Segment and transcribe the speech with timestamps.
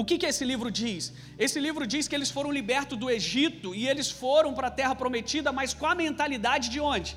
[0.00, 1.02] O que, que esse livro diz?
[1.44, 4.94] Esse livro diz que eles foram libertos do Egito e eles foram para a terra
[4.94, 7.16] prometida, mas com a mentalidade de onde?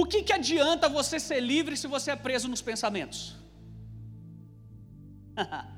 [0.00, 3.20] O que, que adianta você ser livre se você é preso nos pensamentos?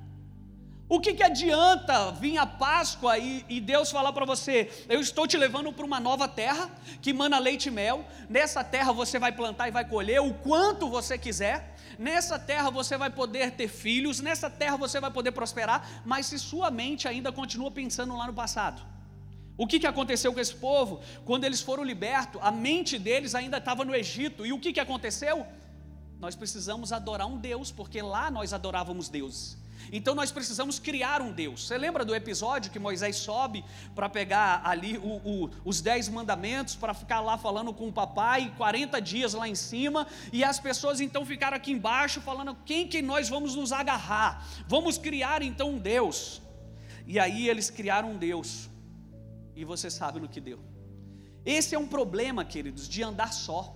[0.88, 5.26] o que, que adianta vir a Páscoa e, e Deus falar para você: Eu estou
[5.26, 6.70] te levando para uma nova terra
[7.02, 8.04] que mana leite e mel.
[8.28, 11.74] Nessa terra você vai plantar e vai colher o quanto você quiser.
[11.98, 14.20] Nessa terra você vai poder ter filhos.
[14.20, 16.02] Nessa terra você vai poder prosperar.
[16.04, 18.80] Mas se sua mente ainda continua pensando lá no passado,
[19.56, 21.00] o que, que aconteceu com esse povo?
[21.24, 24.46] Quando eles foram libertos, a mente deles ainda estava no Egito.
[24.46, 25.44] E o que, que aconteceu?
[26.20, 29.65] Nós precisamos adorar um Deus, porque lá nós adorávamos deuses.
[29.92, 31.66] Então nós precisamos criar um Deus.
[31.66, 36.74] Você lembra do episódio que Moisés sobe para pegar ali o, o, os dez mandamentos,
[36.74, 41.00] para ficar lá falando com o papai, 40 dias lá em cima, e as pessoas
[41.00, 44.46] então ficaram aqui embaixo falando quem que nós vamos nos agarrar.
[44.66, 46.42] Vamos criar então um Deus.
[47.06, 48.68] E aí eles criaram um Deus.
[49.54, 50.58] E você sabe no que deu.
[51.44, 53.74] Esse é um problema, queridos, de andar só.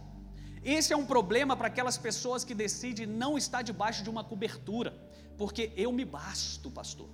[0.62, 4.92] Esse é um problema para aquelas pessoas que decidem não estar debaixo de uma cobertura
[5.40, 7.08] porque eu me basto, pastor.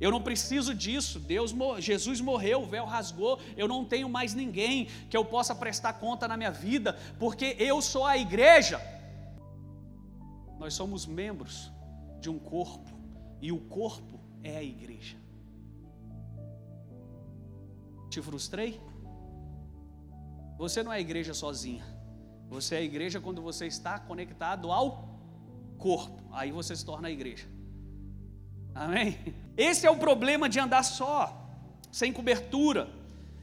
[0.00, 1.20] Eu não preciso disso.
[1.20, 3.38] Deus, Jesus morreu, o véu rasgou.
[3.56, 7.80] Eu não tenho mais ninguém que eu possa prestar conta na minha vida, porque eu
[7.80, 8.80] sou a igreja.
[10.58, 11.70] Nós somos membros
[12.20, 12.90] de um corpo
[13.40, 15.16] e o corpo é a igreja.
[18.10, 18.80] Te frustrei?
[20.58, 21.86] Você não é a igreja sozinha.
[22.48, 25.12] Você é a igreja quando você está conectado ao
[25.78, 26.20] corpo.
[26.32, 27.51] Aí você se torna a igreja.
[28.74, 29.18] Amém?
[29.56, 31.48] Esse é o problema de andar só,
[31.90, 32.88] sem cobertura,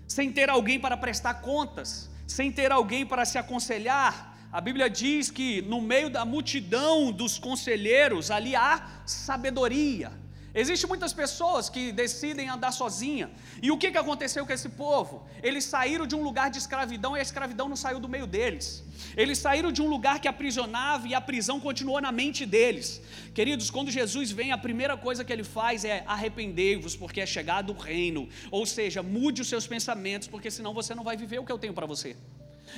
[0.07, 4.37] sem ter alguém para prestar contas, sem ter alguém para se aconselhar.
[4.51, 10.11] A Bíblia diz que no meio da multidão dos conselheiros ali há sabedoria.
[10.53, 13.29] Existem muitas pessoas que decidem andar sozinha.
[13.61, 15.27] E o que, que aconteceu com esse povo?
[15.43, 18.83] Eles saíram de um lugar de escravidão e a escravidão não saiu do meio deles.
[19.15, 23.01] Eles saíram de um lugar que aprisionava e a prisão continuou na mente deles.
[23.33, 27.71] Queridos, quando Jesus vem, a primeira coisa que ele faz é arrependei-vos, porque é chegado
[27.71, 28.27] o reino.
[28.49, 31.59] Ou seja, mude os seus pensamentos, porque senão você não vai viver o que eu
[31.59, 32.15] tenho para você.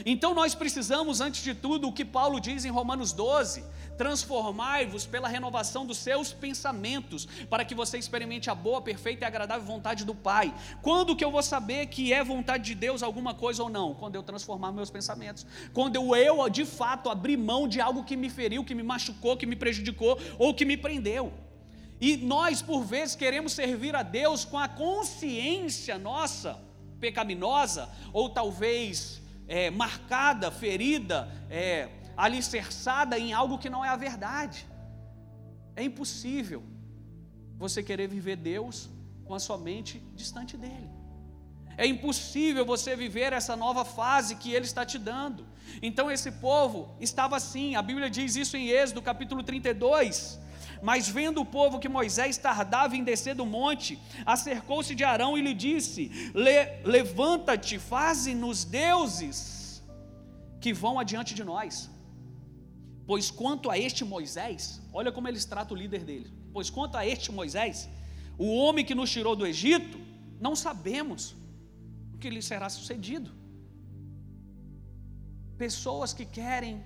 [0.06, 3.64] Então nós precisamos, antes de tudo, o que Paulo diz em Romanos 12:
[3.98, 9.66] transformai-vos pela renovação dos seus pensamentos, para que você experimente a boa, perfeita e agradável
[9.66, 10.54] vontade do Pai.
[10.82, 13.94] Quando que eu vou saber que é vontade de Deus alguma coisa ou não?
[13.94, 15.46] Quando eu transformar meus pensamentos.
[15.74, 19.38] Quando eu, eu de fato abrir mão de algo que me feriu, que me machucou,
[19.38, 21.32] que me prejudicou ou que me prendeu.
[22.00, 26.60] E nós, por vezes, queremos servir a Deus com a consciência nossa
[27.00, 34.66] pecaminosa, ou talvez é, marcada, ferida, é, alicerçada em algo que não é a verdade.
[35.76, 36.64] É impossível
[37.58, 38.90] você querer viver Deus
[39.26, 40.90] com a sua mente distante dele.
[41.78, 45.46] É impossível você viver essa nova fase que ele está te dando.
[45.82, 50.40] Então esse povo estava assim, a Bíblia diz isso em Êxodo capítulo 32.
[50.82, 55.42] Mas vendo o povo que Moisés tardava em descer do monte, acercou-se de Arão e
[55.42, 59.84] lhe disse: Le, Levanta-te, faze-nos deuses
[60.60, 61.90] que vão adiante de nós.
[63.06, 66.32] Pois quanto a este Moisés, olha como eles tratam o líder dele.
[66.54, 67.90] Pois quanto a este Moisés,
[68.38, 70.00] o homem que nos tirou do Egito,
[70.40, 71.36] não sabemos
[72.14, 73.32] o que lhe será sucedido.
[75.58, 76.84] Pessoas que querem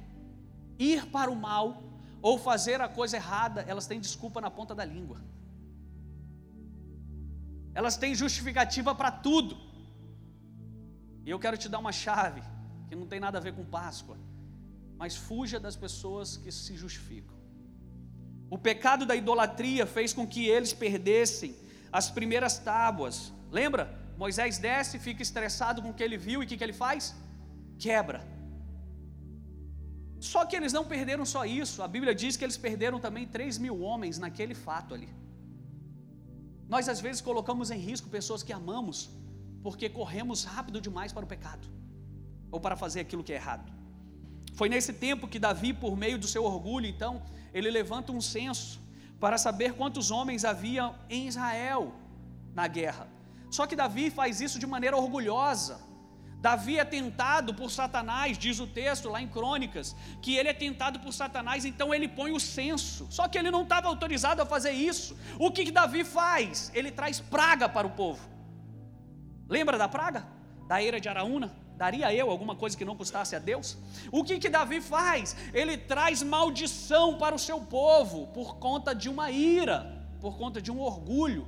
[0.77, 1.81] ir para o mal
[2.27, 5.17] ou fazer a coisa errada, elas têm desculpa na ponta da língua.
[7.79, 9.55] Elas têm justificativa para tudo.
[11.23, 12.41] E eu quero te dar uma chave
[12.87, 14.17] que não tem nada a ver com Páscoa,
[14.97, 17.37] mas fuja das pessoas que se justificam.
[18.49, 21.55] O pecado da idolatria fez com que eles perdessem
[21.91, 23.31] as primeiras tábuas.
[23.51, 23.83] Lembra?
[24.17, 27.15] Moisés desce, fica estressado com o que ele viu e o que, que ele faz?
[27.77, 28.34] Quebra.
[30.19, 33.57] Só que eles não perderam só isso, a Bíblia diz que eles perderam também 3
[33.57, 35.09] mil homens naquele fato ali.
[36.67, 39.09] Nós às vezes colocamos em risco pessoas que amamos,
[39.61, 41.67] porque corremos rápido demais para o pecado,
[42.51, 43.71] ou para fazer aquilo que é errado.
[44.53, 47.21] Foi nesse tempo que Davi, por meio do seu orgulho, então,
[47.53, 48.79] ele levanta um censo
[49.19, 51.93] para saber quantos homens havia em Israel
[52.53, 53.07] na guerra.
[53.49, 55.79] Só que Davi faz isso de maneira orgulhosa,
[56.45, 60.99] Davi é tentado por Satanás, diz o texto lá em Crônicas, que ele é tentado
[60.99, 63.07] por Satanás, então ele põe o censo.
[63.09, 65.17] Só que ele não estava autorizado a fazer isso.
[65.39, 66.71] O que, que Davi faz?
[66.75, 68.29] Ele traz praga para o povo.
[69.49, 70.27] Lembra da praga?
[70.67, 71.51] Da eira de Araúna?
[71.75, 73.75] Daria eu alguma coisa que não custasse a Deus?
[74.11, 75.35] O que que Davi faz?
[75.51, 79.79] Ele traz maldição para o seu povo por conta de uma ira
[80.21, 81.47] por conta de um orgulho.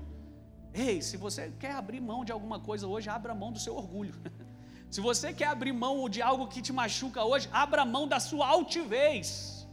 [0.73, 4.15] Ei, se você quer abrir mão de alguma coisa hoje, abra mão do seu orgulho.
[4.89, 8.47] Se você quer abrir mão de algo que te machuca hoje, abra mão da sua
[8.47, 9.67] altivez,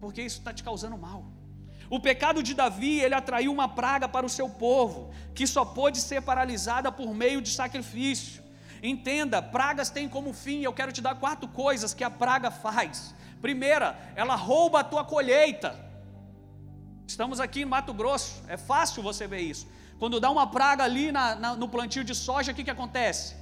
[0.00, 1.24] porque isso está te causando mal.
[1.90, 5.98] O pecado de Davi, ele atraiu uma praga para o seu povo, que só pôde
[5.98, 8.42] ser paralisada por meio de sacrifício.
[8.82, 13.14] Entenda, pragas têm como fim, eu quero te dar quatro coisas que a praga faz.
[13.40, 15.74] Primeira, ela rouba a tua colheita.
[17.06, 19.66] Estamos aqui em Mato Grosso, é fácil você ver isso.
[19.98, 23.34] Quando dá uma praga ali na, na, no plantio de soja, o que, que acontece?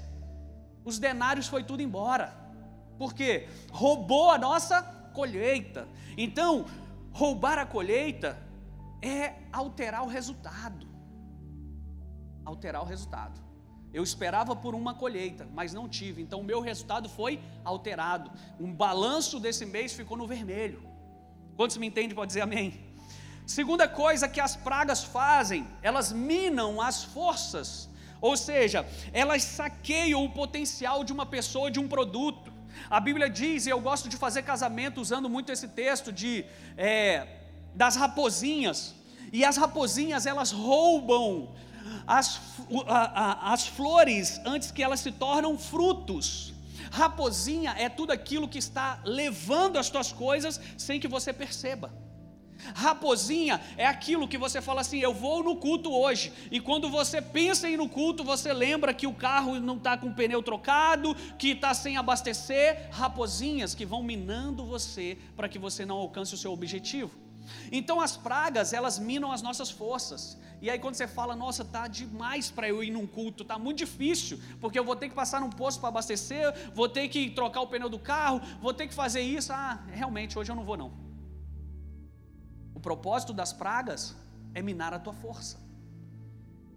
[0.86, 2.26] Os denários foi tudo embora.
[2.96, 3.48] Por quê?
[3.70, 5.88] Roubou a nossa colheita.
[6.16, 6.64] Então,
[7.12, 8.38] roubar a colheita
[9.02, 10.86] é alterar o resultado.
[12.44, 13.40] Alterar o resultado.
[13.92, 16.22] Eu esperava por uma colheita, mas não tive.
[16.22, 18.30] Então o meu resultado foi alterado.
[18.60, 20.82] Um balanço desse mês ficou no vermelho.
[21.56, 22.84] Quantos me entendem pode dizer amém?
[23.46, 27.88] Segunda coisa que as pragas fazem, elas minam as forças.
[28.26, 32.52] Ou seja, elas saqueiam o potencial de uma pessoa, de um produto.
[32.90, 36.44] A Bíblia diz, e eu gosto de fazer casamento usando muito esse texto de
[36.76, 37.26] é,
[37.82, 38.78] das raposinhas.
[39.32, 41.54] E as raposinhas elas roubam
[42.06, 42.40] as,
[43.54, 46.54] as flores antes que elas se tornam frutos.
[46.90, 51.92] Raposinha é tudo aquilo que está levando as tuas coisas sem que você perceba.
[52.74, 57.20] Raposinha é aquilo que você fala assim: eu vou no culto hoje, e quando você
[57.20, 60.42] pensa em ir no culto, você lembra que o carro não está com o pneu
[60.42, 62.88] trocado, que está sem abastecer.
[62.90, 67.26] Raposinhas que vão minando você para que você não alcance o seu objetivo.
[67.70, 70.38] Então as pragas, elas minam as nossas forças.
[70.60, 73.78] E aí quando você fala, nossa, tá demais para eu ir num culto, tá muito
[73.78, 77.60] difícil, porque eu vou ter que passar num posto para abastecer, vou ter que trocar
[77.60, 79.52] o pneu do carro, vou ter que fazer isso.
[79.52, 81.05] Ah, realmente hoje eu não vou não.
[82.76, 84.14] O propósito das pragas
[84.54, 85.58] é minar a tua força.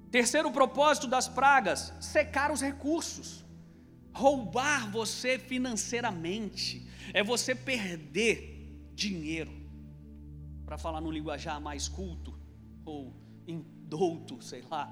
[0.10, 3.44] Terceiro propósito das pragas, secar os recursos.
[4.14, 8.32] Roubar você financeiramente é você perder
[8.96, 9.52] dinheiro
[10.66, 12.34] para falar no linguajar mais culto
[12.86, 13.14] ou
[13.46, 14.90] indouto, sei lá.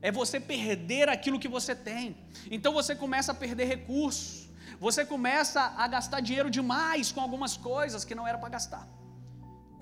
[0.00, 2.16] É você perder aquilo que você tem.
[2.48, 4.48] Então você começa a perder recursos.
[4.78, 8.88] Você começa a gastar dinheiro demais com algumas coisas que não era para gastar.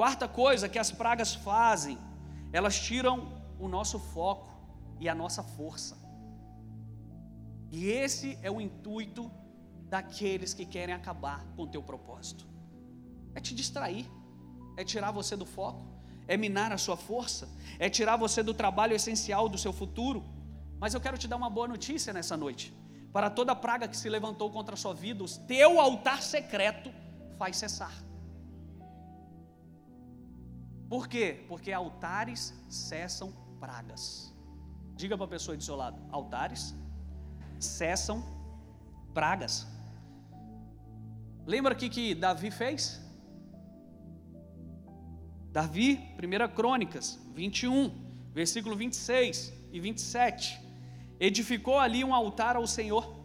[0.02, 1.96] Quarta coisa que as pragas fazem,
[2.52, 3.14] elas tiram
[3.64, 4.50] o nosso foco
[4.98, 5.96] e a nossa força.
[7.70, 9.30] E esse é o intuito
[9.94, 12.44] daqueles que querem acabar com o teu propósito.
[13.32, 14.04] É te distrair
[14.76, 15.86] é tirar você do foco,
[16.26, 20.24] é minar a sua força, é tirar você do trabalho essencial do seu futuro.
[20.80, 22.74] Mas eu quero te dar uma boa notícia nessa noite.
[23.12, 26.90] Para toda praga que se levantou contra a sua vida, o teu altar secreto
[27.38, 27.92] faz cessar.
[30.92, 31.42] Por quê?
[31.48, 34.30] Porque altares cessam pragas.
[34.94, 36.74] Diga para a pessoa do seu lado: altares
[37.58, 38.22] cessam
[39.14, 39.66] pragas.
[41.46, 43.00] Lembra o que, Davi fez?
[45.50, 47.90] Davi, 1 Crônicas 21,
[48.34, 50.60] versículo 26 e 27.
[51.18, 53.16] Edificou ali um altar ao Senhor,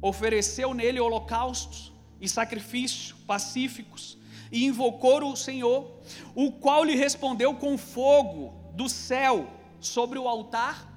[0.00, 4.16] ofereceu nele holocaustos e sacrifícios pacíficos,
[4.54, 5.98] e invocou o Senhor,
[6.32, 9.48] o qual lhe respondeu com fogo do céu
[9.80, 10.88] sobre o altar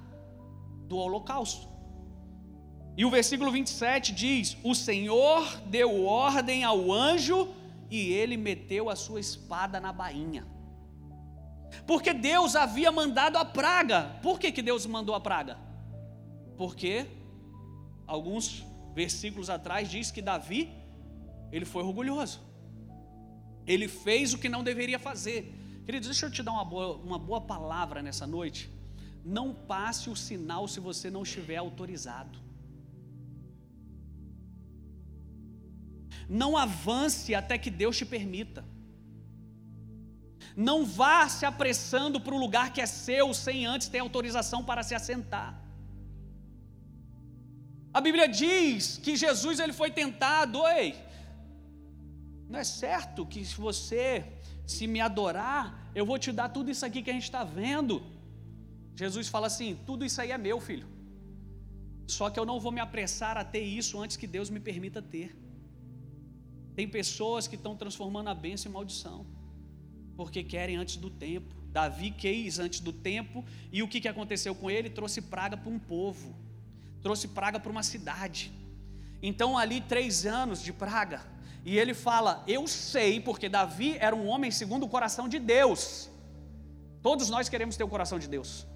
[0.86, 1.66] do holocausto.
[2.96, 7.48] E o versículo 27 diz: O Senhor deu ordem ao anjo
[7.90, 10.46] e ele meteu a sua espada na bainha.
[11.84, 14.20] Porque Deus havia mandado a praga.
[14.22, 15.58] Por que, que Deus mandou a praga?
[16.56, 17.06] Porque
[18.06, 20.72] alguns versículos atrás diz que Davi,
[21.50, 22.47] ele foi orgulhoso.
[23.72, 25.40] Ele fez o que não deveria fazer.
[25.84, 28.70] Queridos, deixa eu te dar uma boa, uma boa palavra nessa noite.
[29.24, 32.38] Não passe o sinal se você não estiver autorizado.
[36.28, 38.64] Não avance até que Deus te permita.
[40.56, 44.82] Não vá se apressando para o lugar que é seu sem antes ter autorização para
[44.82, 45.50] se assentar.
[47.92, 50.94] A Bíblia diz que Jesus ele foi tentado, ei,
[52.48, 54.24] não é certo que se você
[54.66, 58.02] se me adorar, eu vou te dar tudo isso aqui que a gente está vendo.
[58.94, 60.86] Jesus fala assim: tudo isso aí é meu, filho.
[62.06, 65.00] Só que eu não vou me apressar a ter isso antes que Deus me permita
[65.02, 65.36] ter.
[66.74, 69.26] Tem pessoas que estão transformando a bênção em maldição
[70.18, 71.54] porque querem antes do tempo.
[71.70, 74.90] Davi quis antes do tempo, e o que, que aconteceu com ele?
[74.90, 76.34] Trouxe praga para um povo,
[77.00, 78.50] trouxe praga para uma cidade.
[79.22, 81.24] Então, ali, três anos de praga,
[81.70, 86.08] e ele fala: Eu sei, porque Davi era um homem segundo o coração de Deus.
[87.02, 88.66] Todos nós queremos ter o coração de Deus.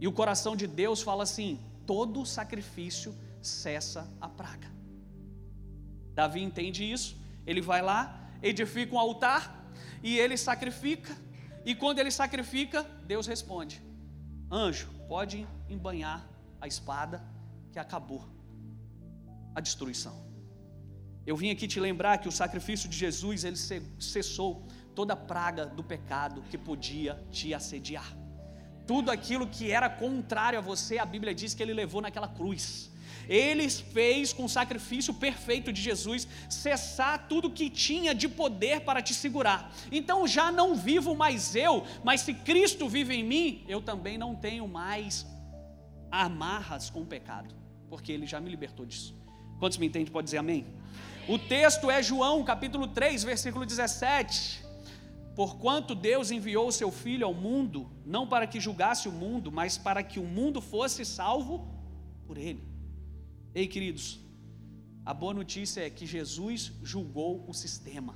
[0.00, 4.72] E o coração de Deus fala assim: todo sacrifício cessa a praga.
[6.14, 7.14] Davi entende isso,
[7.46, 8.02] ele vai lá,
[8.42, 9.70] edifica um altar
[10.02, 11.14] e ele sacrifica.
[11.62, 13.82] E quando ele sacrifica, Deus responde:
[14.50, 16.26] Anjo, pode embanhar
[16.58, 17.22] a espada
[17.70, 18.26] que acabou
[19.54, 20.27] a destruição.
[21.30, 23.58] Eu vim aqui te lembrar que o sacrifício de Jesus ele
[23.98, 28.16] cessou toda praga do pecado que podia te assediar.
[28.86, 32.90] Tudo aquilo que era contrário a você, a Bíblia diz que ele levou naquela cruz.
[33.28, 39.02] Ele fez com o sacrifício perfeito de Jesus cessar tudo que tinha de poder para
[39.02, 39.70] te segurar.
[39.92, 44.34] Então já não vivo mais eu, mas se Cristo vive em mim, eu também não
[44.34, 45.26] tenho mais
[46.10, 47.54] amarras com o pecado,
[47.90, 49.14] porque ele já me libertou disso.
[49.58, 50.10] Quantos me entendem?
[50.10, 50.77] Pode dizer amém?
[51.28, 54.64] O texto é João, capítulo 3, versículo 17.
[55.36, 59.76] Porquanto Deus enviou o seu Filho ao mundo, não para que julgasse o mundo, mas
[59.76, 61.68] para que o mundo fosse salvo
[62.26, 62.66] por ele.
[63.54, 64.18] Ei, queridos,
[65.04, 68.14] a boa notícia é que Jesus julgou o sistema.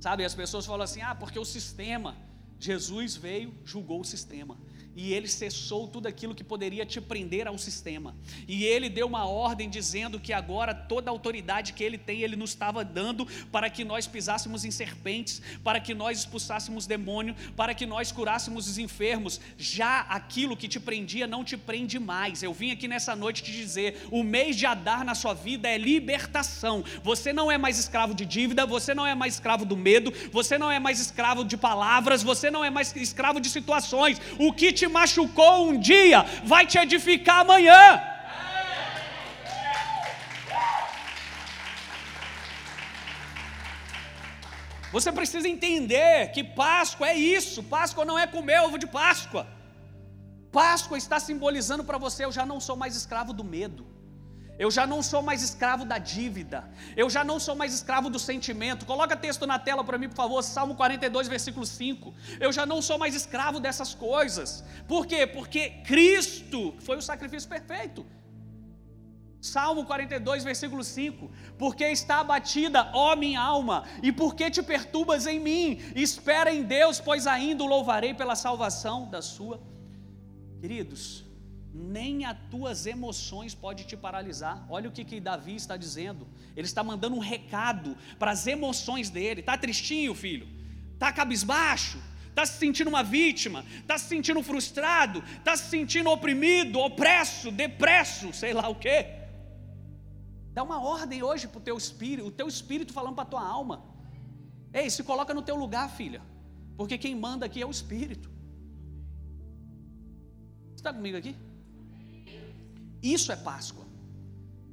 [0.00, 2.16] Sabe, as pessoas falam assim: ah, porque o sistema,
[2.58, 4.56] Jesus veio, julgou o sistema
[4.96, 8.16] e ele cessou tudo aquilo que poderia te prender ao sistema.
[8.48, 12.34] E ele deu uma ordem dizendo que agora toda a autoridade que ele tem, ele
[12.34, 17.74] nos estava dando para que nós pisássemos em serpentes, para que nós expulsássemos demônio, para
[17.74, 19.38] que nós curássemos os enfermos.
[19.58, 22.42] Já aquilo que te prendia não te prende mais.
[22.42, 25.76] Eu vim aqui nessa noite te dizer: o mês de Adar na sua vida é
[25.76, 26.82] libertação.
[27.02, 30.56] Você não é mais escravo de dívida, você não é mais escravo do medo, você
[30.56, 34.18] não é mais escravo de palavras, você não é mais escravo de situações.
[34.38, 37.82] O que te te machucou um dia, vai te edificar amanhã.
[44.92, 47.62] Você precisa entender que Páscoa é isso.
[47.62, 49.46] Páscoa não é comer ovo de Páscoa.
[50.52, 53.95] Páscoa está simbolizando para você: eu já não sou mais escravo do medo.
[54.58, 56.68] Eu já não sou mais escravo da dívida.
[56.96, 58.86] Eu já não sou mais escravo do sentimento.
[58.86, 62.14] Coloca texto na tela para mim, por favor, Salmo 42, versículo 5.
[62.40, 64.64] Eu já não sou mais escravo dessas coisas.
[64.88, 65.26] Por quê?
[65.26, 68.06] Porque Cristo foi o sacrifício perfeito.
[69.40, 75.38] Salmo 42, versículo 5: Porque está abatida, ó minha alma, e porque te perturbas em
[75.38, 75.80] mim?
[75.94, 79.60] Espera em Deus, pois ainda o louvarei pela salvação da sua.
[80.60, 81.25] Queridos,
[81.76, 84.66] nem as tuas emoções pode te paralisar.
[84.68, 86.26] Olha o que, que Davi está dizendo.
[86.56, 89.40] Ele está mandando um recado para as emoções dele.
[89.40, 90.48] Está tristinho, filho?
[90.94, 91.98] Está cabisbaixo?
[92.30, 93.64] Está se sentindo uma vítima?
[93.78, 95.22] Está se sentindo frustrado?
[95.38, 99.06] Está se sentindo oprimido, opresso, depresso, sei lá o quê?
[100.52, 103.46] Dá uma ordem hoje para o teu espírito, o teu espírito falando para a tua
[103.46, 103.84] alma.
[104.72, 106.22] Ei, se coloca no teu lugar, filha.
[106.76, 108.30] Porque quem manda aqui é o espírito.
[110.68, 111.36] Você está comigo aqui?
[113.14, 113.86] Isso é Páscoa.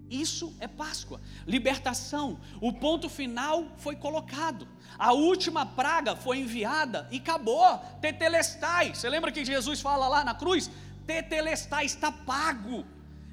[0.10, 1.22] Isso é Páscoa.
[1.46, 2.40] Libertação.
[2.60, 4.68] O ponto final foi colocado.
[4.98, 7.78] A última praga foi enviada e acabou.
[8.02, 8.96] Tetelestai.
[8.96, 10.70] Você lembra que Jesus fala lá na cruz?
[11.06, 12.84] Tetelestai está pago.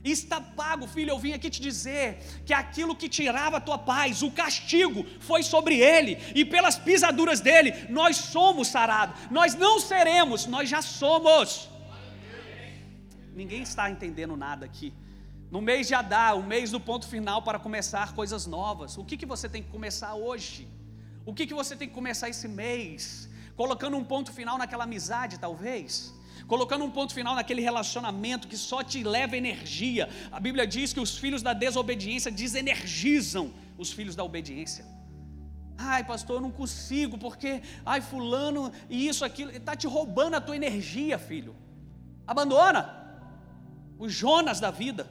[0.05, 1.11] Está pago, filho.
[1.11, 5.43] Eu vim aqui te dizer que aquilo que tirava a tua paz, o castigo, foi
[5.43, 9.15] sobre ele, e pelas pisaduras dele, nós somos sarados.
[9.31, 11.69] Nós não seremos, nós já somos.
[13.35, 14.93] Ninguém está entendendo nada aqui.
[15.51, 18.97] No mês de Adar, o mês do ponto final para começar coisas novas.
[18.97, 20.69] O que, que você tem que começar hoje?
[21.27, 23.29] O que, que você tem que começar esse mês?
[23.57, 26.15] Colocando um ponto final naquela amizade, talvez?
[26.47, 30.09] Colocando um ponto final naquele relacionamento que só te leva energia.
[30.31, 34.85] A Bíblia diz que os filhos da desobediência desenergizam os filhos da obediência.
[35.77, 40.41] Ai, pastor, eu não consigo, porque, ai, fulano, e isso, aquilo, está te roubando a
[40.41, 41.57] tua energia, filho.
[42.27, 43.00] Abandona
[44.01, 45.07] os Jonas da vida.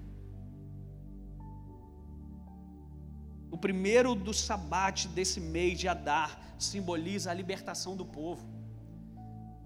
[3.50, 8.48] o primeiro do sabate desse mês de Adar simboliza a libertação do povo.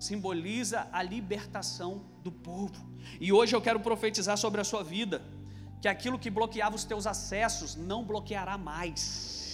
[0.00, 2.84] Simboliza a libertação do povo.
[3.20, 5.22] E hoje eu quero profetizar sobre a sua vida
[5.80, 9.49] que aquilo que bloqueava os teus acessos não bloqueará mais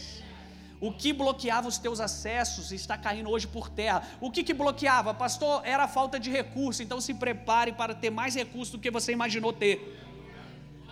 [0.80, 4.02] o que bloqueava os teus acessos está caindo hoje por terra.
[4.20, 5.14] O que, que bloqueava?
[5.14, 6.82] Pastor, era a falta de recurso.
[6.82, 10.02] Então se prepare para ter mais recursos do que você imaginou ter.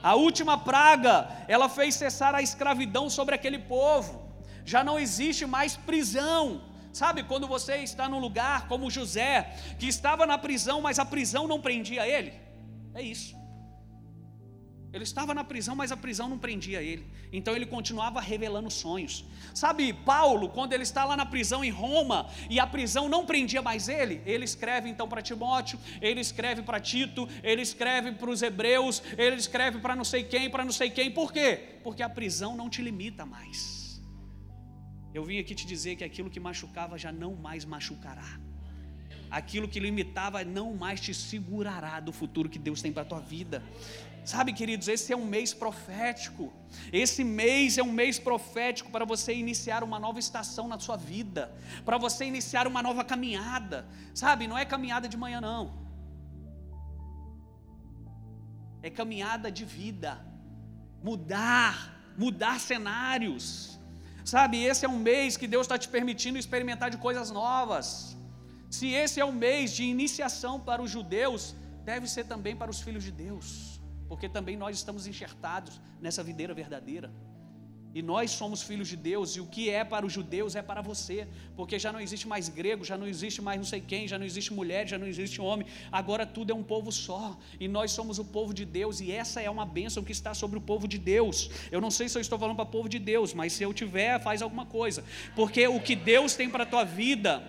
[0.03, 4.23] A última praga, ela fez cessar a escravidão sobre aquele povo.
[4.65, 6.63] Já não existe mais prisão.
[6.93, 11.47] Sabe quando você está num lugar como José, que estava na prisão, mas a prisão
[11.47, 12.33] não prendia ele?
[12.95, 13.44] É isso.
[14.95, 17.05] Ele estava na prisão, mas a prisão não prendia ele.
[17.33, 19.25] Então ele continuava revelando sonhos.
[19.53, 23.61] Sabe, Paulo, quando ele está lá na prisão em Roma e a prisão não prendia
[23.61, 28.41] mais ele, ele escreve então para Timóteo, ele escreve para Tito, ele escreve para os
[28.41, 31.11] hebreus, ele escreve para não sei quem, para não sei quem.
[31.11, 31.81] Por quê?
[31.83, 34.01] Porque a prisão não te limita mais.
[35.13, 38.39] Eu vim aqui te dizer que aquilo que machucava já não mais machucará.
[39.29, 43.19] Aquilo que limitava não mais te segurará do futuro que Deus tem para a tua
[43.19, 43.61] vida.
[44.25, 46.51] Sabe, queridos, esse é um mês profético.
[46.91, 51.53] Esse mês é um mês profético para você iniciar uma nova estação na sua vida,
[51.85, 53.87] para você iniciar uma nova caminhada.
[54.15, 55.75] Sabe, não é caminhada de manhã, não.
[58.83, 60.19] É caminhada de vida.
[61.03, 63.79] Mudar, mudar cenários.
[64.25, 68.17] Sabe, esse é um mês que Deus está te permitindo experimentar de coisas novas.
[68.71, 71.55] Se esse é o mês de iniciação para os judeus,
[71.85, 73.74] deve ser também para os filhos de Deus
[74.09, 77.11] porque também nós estamos enxertados nessa videira verdadeira.
[77.95, 80.83] E nós somos filhos de Deus, e o que é para os judeus é para
[80.83, 84.19] você, porque já não existe mais grego, já não existe mais não sei quem, já
[84.19, 87.93] não existe mulher, já não existe homem, agora tudo é um povo só, e nós
[87.93, 90.89] somos o povo de Deus, e essa é uma bênção que está sobre o povo
[90.89, 91.49] de Deus.
[91.71, 93.73] Eu não sei se eu estou falando para o povo de Deus, mas se eu
[93.73, 95.05] tiver, faz alguma coisa,
[95.37, 97.45] porque o que Deus tem para a tua vida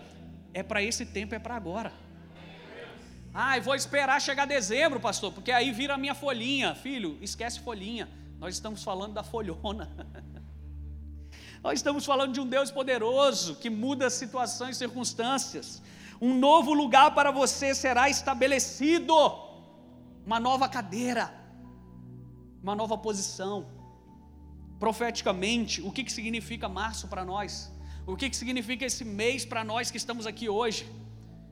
[0.54, 2.05] é para esse tempo, é para agora.
[3.38, 6.74] Ah, vou esperar chegar dezembro, pastor, porque aí vira a minha folhinha.
[6.74, 8.08] Filho, esquece folhinha.
[8.40, 9.90] Nós estamos falando da folhona.
[11.62, 15.82] Nós estamos falando de um Deus poderoso que muda situações e circunstâncias.
[16.22, 19.14] Um novo lugar para você será estabelecido.
[20.26, 21.30] Uma nova cadeira.
[22.64, 23.68] Uma nova posição.
[24.80, 27.70] Profeticamente, o que, que significa março para nós?
[28.08, 30.90] O que, que significa esse mês para nós que estamos aqui hoje?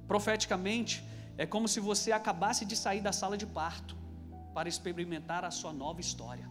[0.07, 1.03] Profeticamente,
[1.37, 3.95] é como se você acabasse de sair da sala de parto
[4.53, 6.47] para experimentar a sua nova história.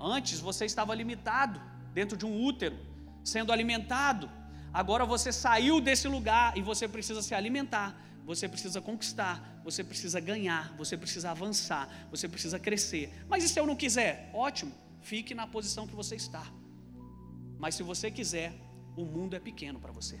[0.00, 1.60] Antes você estava limitado
[1.92, 2.76] dentro de um útero,
[3.22, 4.30] sendo alimentado.
[4.72, 7.94] Agora você saiu desse lugar e você precisa se alimentar,
[8.24, 13.12] você precisa conquistar, você precisa ganhar, você precisa avançar, você precisa crescer.
[13.28, 14.30] Mas e se eu não quiser?
[14.32, 16.44] Ótimo, fique na posição que você está.
[17.58, 18.54] Mas se você quiser,
[18.96, 20.18] o mundo é pequeno para você.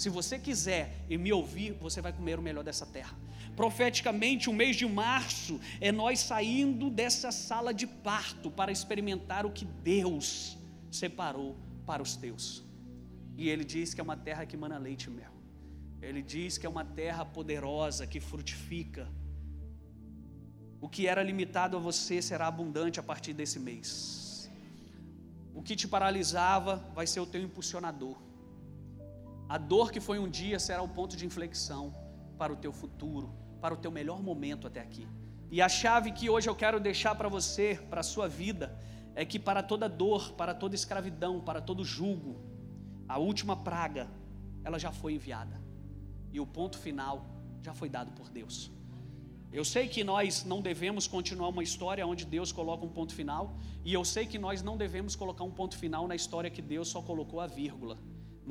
[0.00, 3.14] Se você quiser e me ouvir, você vai comer o melhor dessa terra.
[3.54, 9.50] Profeticamente, o mês de março é nós saindo dessa sala de parto para experimentar o
[9.50, 10.56] que Deus
[10.90, 12.64] separou para os teus.
[13.36, 15.34] E ele diz que é uma terra que mana leite e mel.
[16.00, 19.06] Ele diz que é uma terra poderosa que frutifica.
[20.80, 24.50] O que era limitado a você será abundante a partir desse mês.
[25.52, 28.29] O que te paralisava vai ser o teu impulsionador.
[29.50, 31.92] A dor que foi um dia será o ponto de inflexão
[32.38, 35.08] para o teu futuro, para o teu melhor momento até aqui.
[35.50, 38.78] E a chave que hoje eu quero deixar para você, para a sua vida,
[39.12, 42.40] é que para toda dor, para toda escravidão, para todo julgo,
[43.08, 44.08] a última praga,
[44.62, 45.60] ela já foi enviada.
[46.32, 47.26] E o ponto final
[47.60, 48.70] já foi dado por Deus.
[49.52, 53.56] Eu sei que nós não devemos continuar uma história onde Deus coloca um ponto final,
[53.84, 56.86] e eu sei que nós não devemos colocar um ponto final na história que Deus
[56.86, 57.98] só colocou a vírgula.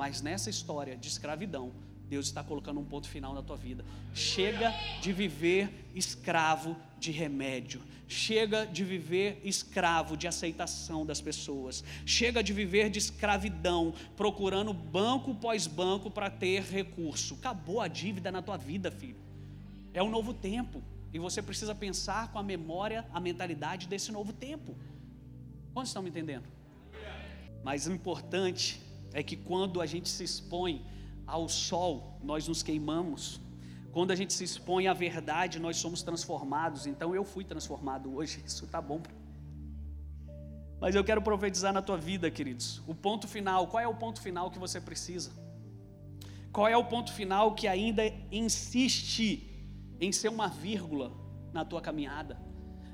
[0.00, 1.72] Mas nessa história de escravidão,
[2.08, 3.84] Deus está colocando um ponto final na tua vida.
[4.14, 7.82] Chega de viver escravo de remédio.
[8.08, 11.84] Chega de viver escravo de aceitação das pessoas.
[12.06, 17.34] Chega de viver de escravidão, procurando banco pós banco para ter recurso.
[17.34, 19.20] Acabou a dívida na tua vida, filho.
[19.92, 20.82] É um novo tempo.
[21.12, 24.74] E você precisa pensar com a memória, a mentalidade desse novo tempo.
[25.74, 26.48] Quantos estão me entendendo?
[27.62, 28.80] Mas o importante
[29.12, 30.84] é que quando a gente se expõe
[31.26, 33.40] ao sol, nós nos queimamos.
[33.92, 36.86] Quando a gente se expõe à verdade, nós somos transformados.
[36.86, 39.00] Então eu fui transformado hoje, isso está bom.
[40.80, 42.80] Mas eu quero profetizar na tua vida, queridos.
[42.86, 45.30] O ponto final, qual é o ponto final que você precisa?
[46.50, 49.46] Qual é o ponto final que ainda insiste
[50.00, 51.12] em ser uma vírgula
[51.52, 52.40] na tua caminhada?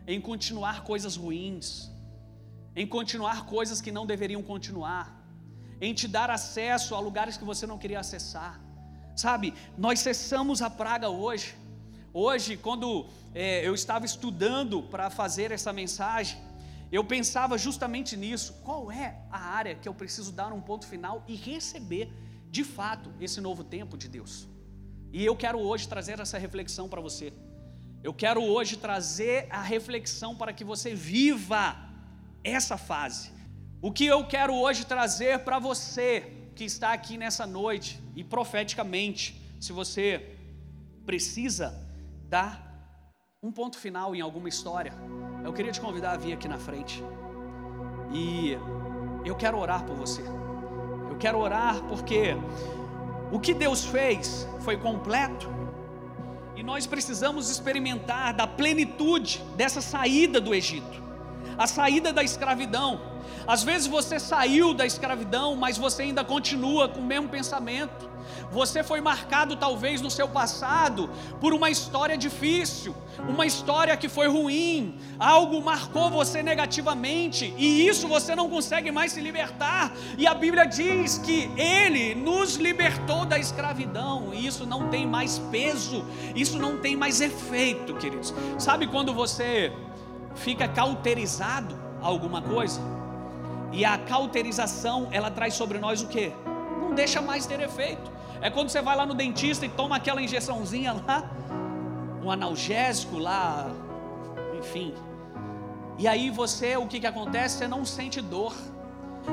[0.07, 1.91] Em continuar coisas ruins,
[2.75, 5.16] em continuar coisas que não deveriam continuar,
[5.81, 8.61] em te dar acesso a lugares que você não queria acessar.
[9.15, 11.55] Sabe, nós cessamos a praga hoje.
[12.13, 16.39] Hoje, quando é, eu estava estudando para fazer essa mensagem,
[16.91, 21.25] eu pensava justamente nisso: qual é a área que eu preciso dar um ponto final
[21.27, 22.13] e receber,
[22.51, 24.47] de fato, esse novo tempo de Deus?
[25.13, 27.33] E eu quero hoje trazer essa reflexão para você.
[28.03, 31.77] Eu quero hoje trazer a reflexão para que você viva
[32.45, 33.36] essa fase.
[33.83, 39.39] O que eu quero hoje trazer para você que está aqui nessa noite e profeticamente,
[39.61, 40.35] se você
[41.05, 41.79] precisa
[42.25, 42.67] dar
[43.43, 44.95] um ponto final em alguma história,
[45.45, 47.05] eu queria te convidar a vir aqui na frente.
[48.13, 48.57] E
[49.25, 50.23] eu quero orar por você.
[51.11, 52.35] Eu quero orar porque
[53.31, 55.49] o que Deus fez foi completo.
[56.57, 61.03] E nós precisamos experimentar da plenitude dessa saída do Egito,
[61.57, 63.01] a saída da escravidão.
[63.47, 68.17] Às vezes você saiu da escravidão, mas você ainda continua com o mesmo pensamento.
[68.51, 71.09] Você foi marcado, talvez, no seu passado,
[71.41, 72.95] por uma história difícil,
[73.29, 79.13] uma história que foi ruim, algo marcou você negativamente, e isso você não consegue mais
[79.13, 79.93] se libertar.
[80.19, 85.39] E a Bíblia diz que Ele nos libertou da escravidão, e isso não tem mais
[85.39, 86.05] peso,
[86.35, 88.35] isso não tem mais efeito, queridos.
[88.59, 89.73] Sabe quando você
[90.37, 92.81] fica cauterizado alguma coisa?
[93.73, 96.33] E a cauterização, ela traz sobre nós o que?
[96.81, 98.11] Não deixa mais ter efeito.
[98.41, 101.31] É quando você vai lá no dentista e toma aquela injeçãozinha lá,
[102.23, 103.71] um analgésico lá,
[104.59, 104.95] enfim.
[105.99, 107.59] E aí você, o que, que acontece?
[107.59, 108.55] Você não sente dor.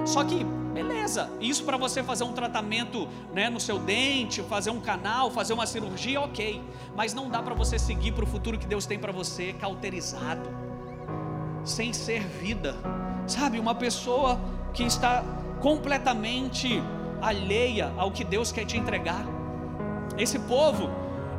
[0.05, 4.79] Só que, beleza, isso para você fazer um tratamento né, no seu dente, fazer um
[4.79, 6.61] canal, fazer uma cirurgia, ok.
[6.95, 10.49] Mas não dá para você seguir para o futuro que Deus tem para você cauterizado,
[11.63, 12.75] sem ser vida.
[13.27, 14.39] Sabe, uma pessoa
[14.73, 15.23] que está
[15.61, 16.81] completamente
[17.21, 19.25] alheia ao que Deus quer te entregar.
[20.17, 20.89] Esse povo,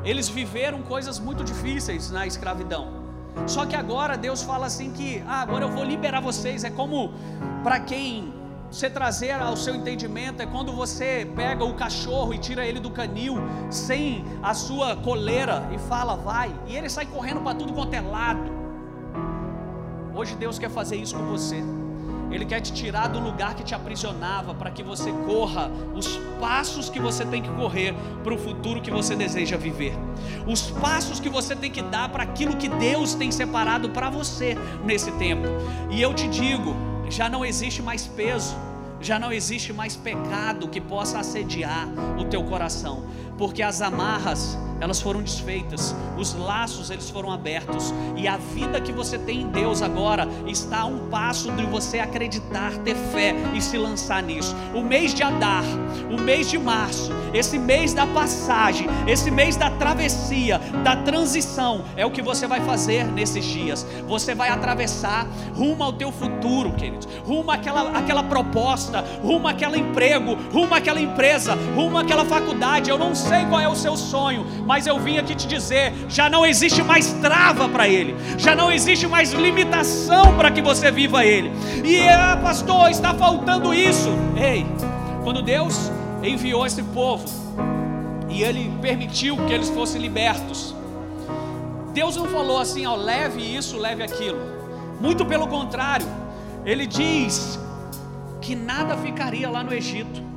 [0.04, 3.04] eles viveram coisas muito difíceis na escravidão.
[3.46, 6.64] Só que agora Deus fala assim que, ah, agora eu vou liberar vocês.
[6.64, 7.12] É como
[7.62, 8.32] para quem
[8.70, 12.90] você trazer ao seu entendimento é quando você pega o cachorro e tira ele do
[12.90, 13.37] canil
[13.70, 18.00] sem a sua coleira e fala vai, e ele sai correndo para tudo quanto é
[18.00, 18.53] lado.
[20.14, 21.61] Hoje Deus quer fazer isso com você.
[22.31, 26.88] Ele quer te tirar do lugar que te aprisionava para que você corra os passos
[26.88, 29.92] que você tem que correr para o futuro que você deseja viver.
[30.46, 34.57] Os passos que você tem que dar para aquilo que Deus tem separado para você
[34.85, 35.46] nesse tempo.
[35.90, 36.74] E eu te digo,
[37.11, 38.57] já não existe mais peso,
[39.00, 43.05] já não existe mais pecado que possa assediar o teu coração,
[43.37, 48.92] porque as amarras elas foram desfeitas, os laços eles foram abertos, e a vida que
[48.92, 53.61] você tem em Deus agora está a um passo de você acreditar, ter fé e
[53.61, 54.55] se lançar nisso.
[54.75, 55.64] O mês de Adar,
[56.11, 62.05] o mês de março, esse mês da passagem, esse mês da travessia, da transição, é
[62.05, 63.87] o que você vai fazer nesses dias.
[64.07, 70.35] Você vai atravessar rumo ao teu futuro, queridos, rumo àquela, àquela proposta, rumo àquele emprego,
[70.53, 72.90] rumo àquela empresa, rumo àquela faculdade.
[72.90, 76.28] Eu não sei qual é o seu sonho, mas eu vim aqui te dizer: já
[76.28, 81.24] não existe mais trava para ele, já não existe mais limitação para que você viva
[81.24, 81.50] ele.
[81.82, 84.10] E ah, pastor, está faltando isso.
[84.37, 84.66] Ei,
[85.22, 85.90] quando Deus
[86.22, 87.24] enviou esse povo
[88.28, 90.74] e ele permitiu que eles fossem libertos,
[91.92, 94.38] Deus não falou assim, ó, leve isso, leve aquilo.
[95.00, 96.06] Muito pelo contrário,
[96.64, 97.58] ele diz
[98.40, 100.34] que nada ficaria lá no Egito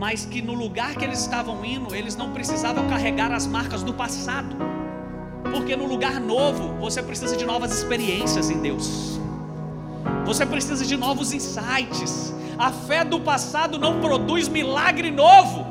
[0.00, 3.92] mas que no lugar que eles estavam indo, eles não precisavam carregar as marcas do
[3.92, 4.56] passado,
[5.52, 9.20] porque no lugar novo você precisa de novas experiências em Deus,
[10.24, 12.34] você precisa de novos insights.
[12.58, 15.66] A fé do passado não produz milagre novo.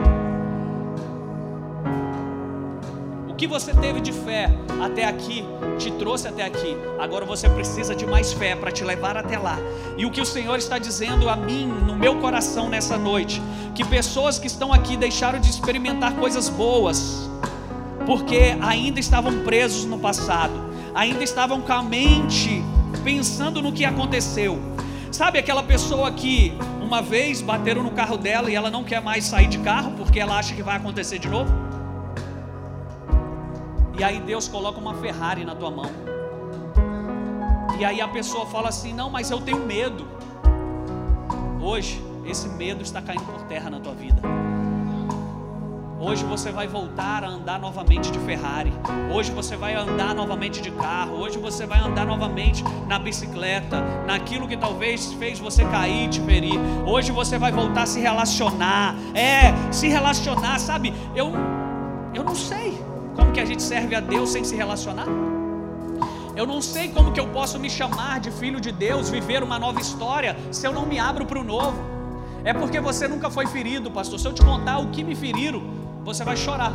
[3.39, 4.49] Que você teve de fé
[4.83, 5.45] até aqui
[5.77, 6.75] te trouxe até aqui.
[6.99, 9.57] Agora você precisa de mais fé para te levar até lá.
[9.97, 13.41] E o que o Senhor está dizendo a mim, no meu coração nessa noite,
[13.73, 17.29] que pessoas que estão aqui deixaram de experimentar coisas boas,
[18.05, 20.53] porque ainda estavam presos no passado,
[20.93, 22.61] ainda estavam com a mente
[23.05, 24.59] pensando no que aconteceu.
[25.13, 29.23] Sabe aquela pessoa que uma vez bateram no carro dela e ela não quer mais
[29.23, 31.68] sair de carro porque ela acha que vai acontecer de novo?
[33.99, 35.91] E aí Deus coloca uma Ferrari na tua mão.
[37.77, 40.07] E aí a pessoa fala assim: Não, mas eu tenho medo.
[41.61, 44.21] Hoje, esse medo está caindo por terra na tua vida.
[45.99, 48.71] Hoje você vai voltar a andar novamente de Ferrari.
[49.13, 51.17] Hoje você vai andar novamente de carro.
[51.17, 56.21] Hoje você vai andar novamente na bicicleta, naquilo que talvez fez você cair e te
[56.21, 56.57] ferir.
[56.87, 58.95] Hoje você vai voltar a se relacionar.
[59.13, 60.93] É, se relacionar, sabe?
[61.13, 61.33] Eu
[62.13, 62.88] eu não sei.
[63.19, 65.05] Como que a gente serve a Deus sem se relacionar?
[66.37, 69.59] Eu não sei como que eu posso me chamar de filho de Deus, viver uma
[69.59, 71.77] nova história, se eu não me abro para o novo.
[72.45, 74.17] É porque você nunca foi ferido, pastor.
[74.21, 75.61] Se eu te contar o que me feriram,
[76.05, 76.71] você vai chorar.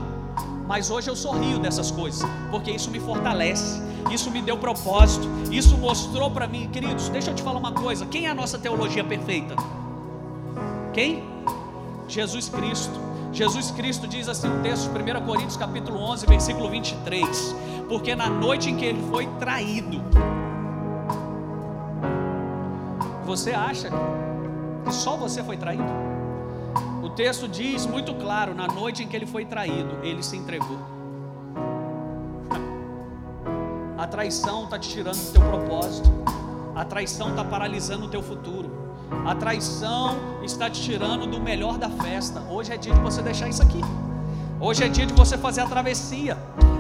[0.69, 3.81] Mas hoje eu sorrio dessas coisas, porque isso me fortalece,
[4.13, 7.09] isso me deu propósito, isso mostrou para mim, queridos.
[7.09, 9.57] Deixa eu te falar uma coisa: quem é a nossa teologia perfeita?
[10.93, 11.25] Quem?
[12.07, 13.14] Jesus Cristo.
[13.35, 17.55] Jesus Cristo diz assim o texto, 1 Coríntios capítulo 11, versículo 23,
[17.89, 20.01] porque na noite em que ele foi traído,
[23.25, 23.89] Você acha
[24.85, 25.83] que só você foi traído?
[27.03, 30.79] O texto diz muito claro: na noite em que ele foi traído, ele se entregou.
[33.97, 36.11] A traição está te tirando do teu propósito.
[36.75, 38.84] A traição está paralisando o teu futuro.
[39.27, 42.41] A traição está te tirando do melhor da festa.
[42.51, 43.81] Hoje é dia de você deixar isso aqui.
[44.61, 46.37] Hoje é dia de você fazer a travessia.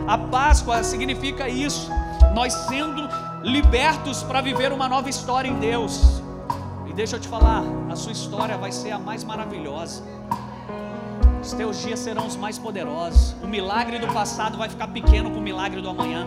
[0.07, 1.90] A Páscoa significa isso.
[2.35, 3.09] Nós sendo
[3.42, 6.23] libertos para viver uma nova história em Deus.
[6.87, 10.03] E deixa eu te falar, a sua história vai ser a mais maravilhosa.
[11.42, 13.35] Os teus dias serão os mais poderosos.
[13.42, 16.27] O milagre do passado vai ficar pequeno com o milagre do amanhã.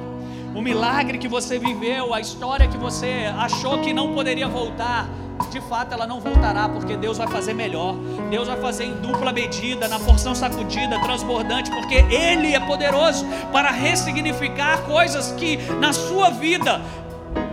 [0.54, 5.08] O milagre que você viveu, a história que você achou que não poderia voltar,
[5.52, 7.96] de fato ela não voltará, porque Deus vai fazer melhor.
[8.30, 13.72] Deus vai fazer em dupla medida, na porção sacudida, transbordante, porque Ele é poderoso para
[13.72, 16.82] ressignificar coisas que na sua vida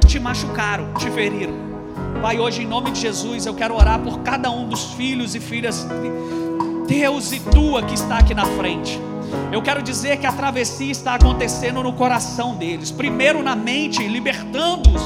[0.06, 1.54] te machucaram, te feriram.
[2.20, 5.40] Pai, hoje em nome de Jesus eu quero orar por cada um dos filhos e
[5.40, 5.86] filhas
[6.86, 9.00] Deus e tua que está aqui na frente.
[9.52, 15.02] Eu quero dizer que a travessia está acontecendo no coração deles, primeiro na mente, libertando-os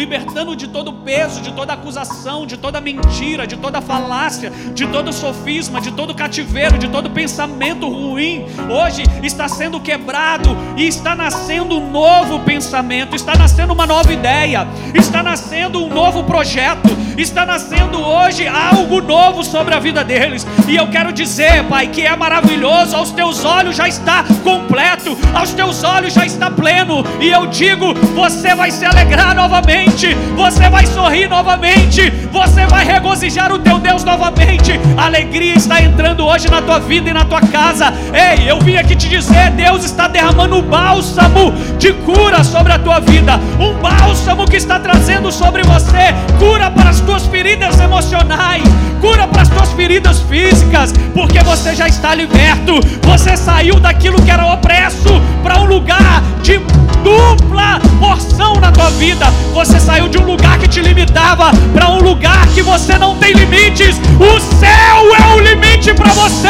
[0.00, 5.12] libertando de todo peso, de toda acusação, de toda mentira, de toda falácia, de todo
[5.12, 8.46] sofisma, de todo cativeiro, de todo pensamento ruim.
[8.70, 14.66] Hoje está sendo quebrado e está nascendo um novo pensamento, está nascendo uma nova ideia,
[14.94, 20.46] está nascendo um novo projeto, está nascendo hoje algo novo sobre a vida deles.
[20.66, 25.52] E eu quero dizer, Pai, que é maravilhoso, aos teus olhos já está completo, aos
[25.52, 27.04] teus olhos já está pleno.
[27.20, 32.84] E eu digo, você vai se alegrar novamente novamente, você vai sorrir novamente, você vai
[32.84, 34.78] regozijar o teu Deus novamente.
[34.96, 37.92] A alegria está entrando hoje na tua vida e na tua casa.
[38.12, 42.78] Ei, eu vim aqui te dizer: Deus está derramando um bálsamo de cura sobre a
[42.78, 48.62] tua vida, um bálsamo que está trazendo sobre você cura para as tuas feridas emocionais,
[49.00, 54.30] cura para as tuas feridas físicas, porque você já está liberto, você saiu daquilo que
[54.30, 56.58] era opresso para um lugar de
[57.02, 57.19] dupla
[58.98, 59.26] vida.
[59.52, 63.32] Você saiu de um lugar que te limitava para um lugar que você não tem
[63.32, 63.96] limites.
[64.18, 66.48] O céu é o limite para você.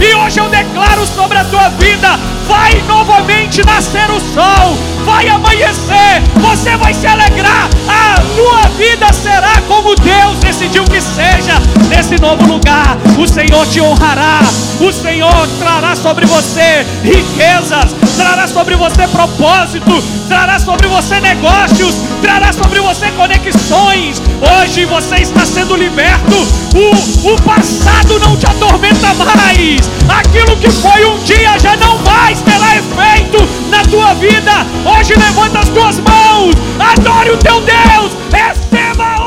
[0.00, 6.20] E hoje eu declaro sobre a tua vida: vai novamente nascer o sol, vai amanhecer,
[6.40, 7.68] você vai se alegrar.
[7.88, 12.96] A tua vida será como Deus decidiu que seja nesse novo lugar.
[13.18, 14.40] O Senhor te honrará,
[14.80, 21.20] o Senhor trará sobre você riquezas, trará sobre você propósito, trará sobre você
[22.20, 24.20] trará sobre você conexões.
[24.40, 26.36] Hoje você está sendo liberto.
[26.74, 29.90] O, o passado não te atormenta mais.
[30.08, 34.66] Aquilo que foi um dia já não mais terá efeito na tua vida.
[34.84, 39.19] Hoje levanta as tuas mãos, adore o teu Deus, receba